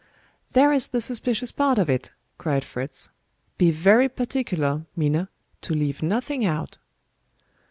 [0.53, 2.09] "There is the suspicious part of it,"
[2.39, 3.11] cried Fritz.
[3.59, 5.29] "Be very particular, Minna,
[5.61, 6.79] to leave nothing out."